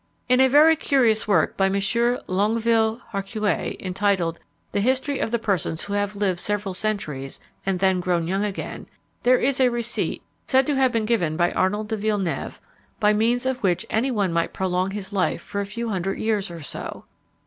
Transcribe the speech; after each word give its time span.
]In 0.33 0.41
a 0.41 0.47
very 0.47 0.75
curious 0.75 1.27
work 1.27 1.55
by 1.55 1.69
Monsieur 1.69 2.19
Longeville 2.25 3.01
Harcouet, 3.11 3.79
entitled 3.79 4.39
The 4.71 4.79
History 4.81 5.19
of 5.19 5.29
the 5.29 5.37
Persons 5.37 5.83
who 5.83 5.93
have 5.93 6.15
lived 6.15 6.39
several 6.39 6.73
centuries 6.73 7.39
and 7.67 7.77
then 7.77 7.99
grown 7.99 8.27
young 8.27 8.43
again, 8.43 8.87
there 9.21 9.37
is 9.37 9.59
a 9.59 9.69
receipt, 9.69 10.23
said 10.47 10.65
to 10.65 10.75
have 10.75 10.91
been 10.91 11.05
given 11.05 11.37
by 11.37 11.51
Arnold 11.51 11.87
de 11.87 11.97
Villeneuve, 11.97 12.59
by 12.99 13.13
means 13.13 13.45
of 13.45 13.61
which 13.61 13.85
any 13.91 14.09
one 14.09 14.33
might 14.33 14.53
prolong 14.53 14.89
his 14.89 15.13
life 15.13 15.39
for 15.39 15.61
a 15.61 15.67
few 15.67 15.89
hundred 15.89 16.17
years 16.17 16.49
or 16.49 16.61
so. 16.61 17.05